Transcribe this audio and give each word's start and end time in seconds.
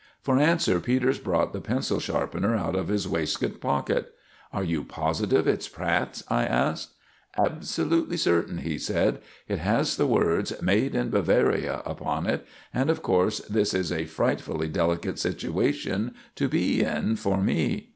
For 0.23 0.39
answer 0.39 0.79
Peters 0.79 1.19
brought 1.19 1.53
the 1.53 1.61
pencil 1.61 1.99
sharpener 1.99 2.55
out 2.55 2.75
of 2.75 2.87
his 2.87 3.07
waistcoat 3.07 3.61
pocket. 3.61 4.15
"Are 4.51 4.63
you 4.63 4.83
positive 4.83 5.45
it's 5.47 5.67
Pratt's?" 5.69 6.23
I 6.27 6.43
asked. 6.43 6.93
"Absolutely 7.37 8.17
certain," 8.17 8.57
he 8.57 8.79
said. 8.79 9.19
"It 9.47 9.59
has 9.59 9.97
the 9.97 10.07
words 10.07 10.59
'Made 10.59 10.95
in 10.95 11.11
Bavaria' 11.11 11.83
upon 11.85 12.25
it; 12.25 12.47
and, 12.73 12.89
of 12.89 13.03
course, 13.03 13.41
this 13.41 13.75
is 13.75 13.91
a 13.91 14.05
frightfully 14.05 14.69
delicate 14.69 15.19
situation 15.19 16.15
to 16.33 16.49
be 16.49 16.81
in 16.83 17.15
for 17.15 17.39
me. 17.39 17.89